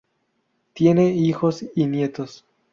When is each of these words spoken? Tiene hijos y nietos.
Tiene 0.73 1.09
hijos 1.11 1.63
y 1.75 1.85
nietos. 1.85 2.43